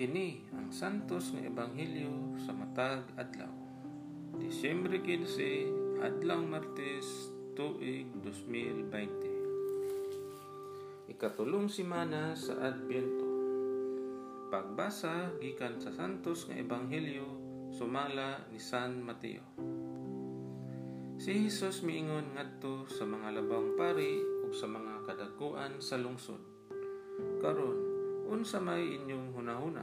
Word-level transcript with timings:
Kini 0.00 0.48
ang 0.56 0.72
santos 0.72 1.28
nga 1.28 1.44
ebanghelyo 1.44 2.40
sa 2.40 2.56
matag 2.56 3.04
adlaw. 3.20 3.52
Disyembre 4.40 4.96
15, 4.96 6.00
adlaw 6.00 6.40
Martes, 6.40 7.28
tuig 7.52 8.08
2020. 8.24 11.12
Ikatulong 11.12 11.68
simana 11.68 12.32
sa 12.32 12.72
Adbyento. 12.72 13.28
Pagbasa 14.48 15.36
gikan 15.36 15.76
sa 15.76 15.92
santos 15.92 16.48
nga 16.48 16.56
ebanghelyo 16.56 17.28
sumala 17.68 18.48
ni 18.48 18.56
San 18.56 19.04
Mateo. 19.04 19.44
Si 21.20 21.44
Jesus 21.44 21.84
miingon 21.84 22.40
ngadto 22.40 22.88
sa 22.88 23.04
mga 23.04 23.36
labang 23.36 23.76
pari 23.76 24.16
ug 24.48 24.52
sa 24.56 24.64
mga 24.64 25.04
kadakuan 25.04 25.76
sa 25.76 26.00
lungsod. 26.00 26.40
Karon, 27.44 27.89
unsa 28.30 28.62
may 28.62 28.94
inyong 28.94 29.34
hunahuna. 29.34 29.82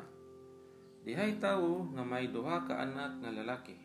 Dihay 1.03 1.35
tawo 1.35 1.83
nga 1.91 2.03
may 2.07 2.31
duha 2.31 2.63
ka 2.63 2.79
anak 2.79 3.19
nga 3.19 3.31
lalaki. 3.35 3.75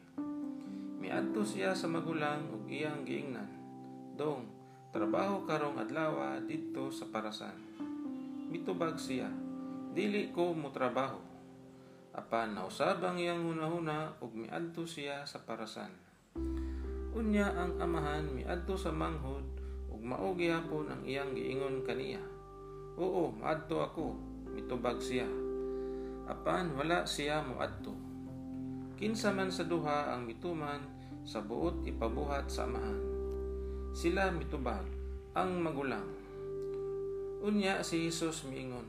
Miadto 1.02 1.43
siya 1.43 1.75
sa 1.75 1.91
magulang 1.91 2.47
ug 2.55 2.71
iyang 2.71 3.02
giingnan. 3.02 3.51
Dong, 4.15 4.47
trabaho 4.95 5.43
karong 5.43 5.83
adlaw 5.83 6.38
didto 6.47 6.95
sa 6.95 7.11
parasan. 7.11 7.59
Mitubag 8.55 9.02
siya, 9.02 9.27
dili 9.91 10.30
ko 10.30 10.55
mo 10.55 10.71
trabaho. 10.71 11.19
Apan 12.15 12.55
nausab 12.55 13.02
ang 13.02 13.19
iyang 13.19 13.43
hunahuna 13.43 14.15
ug 14.23 14.30
miadto 14.30 14.87
siya 14.87 15.27
sa 15.27 15.43
parasan. 15.43 15.91
Unya 17.19 17.51
ang 17.51 17.83
amahan 17.83 18.30
miadto 18.30 18.79
sa 18.79 18.95
manghod 18.95 19.43
ug 19.91 19.99
mao 19.99 20.38
gihapon 20.38 20.87
ang 20.87 21.02
iyang 21.02 21.35
giingon 21.35 21.82
kaniya. 21.82 22.23
Oo, 22.95 23.35
maadto 23.35 23.82
ako, 23.82 24.32
mitubag 24.52 25.00
siya. 25.00 25.26
Apan 26.28 26.76
wala 26.78 27.02
siya 27.08 27.42
moadto. 27.42 27.96
Kinsa 29.00 29.34
man 29.34 29.50
sa 29.50 29.66
duha 29.66 30.14
ang 30.14 30.28
mituman 30.28 30.80
sa 31.26 31.42
buot 31.42 31.82
ipabuhat 31.82 32.46
sa 32.46 32.68
amahan. 32.68 33.00
Sila 33.92 34.30
mitubag 34.30 34.86
ang 35.34 35.58
magulang. 35.58 36.06
Unya 37.42 37.82
si 37.82 38.06
Jesus 38.06 38.46
miingon, 38.46 38.86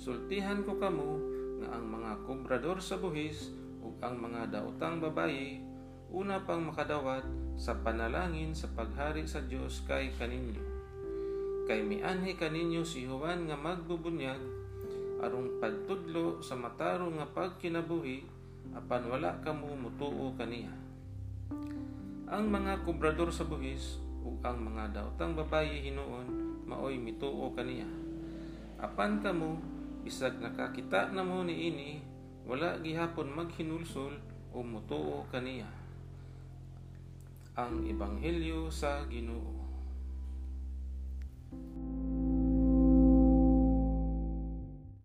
Sultihan 0.00 0.64
ko 0.64 0.80
kamo 0.80 1.20
nga 1.60 1.76
ang 1.76 1.84
mga 1.92 2.24
kubrador 2.24 2.80
sa 2.80 2.96
buhis 2.96 3.52
ug 3.84 3.96
ang 4.00 4.16
mga 4.16 4.48
daotang 4.48 4.96
babayi 4.96 5.60
una 6.08 6.40
pang 6.42 6.64
makadawat 6.64 7.22
sa 7.60 7.76
panalangin 7.84 8.56
sa 8.56 8.72
paghari 8.72 9.28
sa 9.28 9.44
Dios 9.44 9.84
kay 9.84 10.08
kaninyo. 10.16 10.64
Kay 11.68 11.84
mianhi 11.84 12.32
kaninyo 12.34 12.80
si 12.82 13.04
Juan 13.04 13.46
nga 13.46 13.60
magbubunyag 13.60 14.40
arong 15.20 15.60
pagtudlo 15.60 16.40
sa 16.40 16.56
mataro 16.56 17.12
nga 17.12 17.28
pagkinabuhi 17.28 18.24
apan 18.72 19.02
wala 19.08 19.36
kamo 19.44 19.76
mutuo 19.76 20.32
kaniya. 20.36 20.72
Ang 22.30 22.48
mga 22.48 22.86
kubrador 22.86 23.28
sa 23.28 23.44
buhis 23.44 24.00
ug 24.24 24.40
ang 24.44 24.62
mga 24.62 24.96
daotang 24.96 25.36
babayi 25.36 25.90
hinuon 25.90 26.60
maoy 26.64 26.96
mituo 26.96 27.50
kaniya. 27.52 27.88
Apan 28.80 29.20
kamo 29.20 29.60
bisag 30.06 30.40
nakakita 30.40 31.12
na 31.12 31.20
mo 31.20 31.44
ni 31.44 31.68
ini 31.68 31.90
wala 32.48 32.80
gihapon 32.80 33.34
maghinulsol 33.34 34.16
o 34.54 34.58
mutuo 34.64 35.26
kaniya. 35.28 35.68
Ang 37.58 37.84
Ebanghelyo 37.90 38.72
sa 38.72 39.04
Ginoo. 39.10 39.69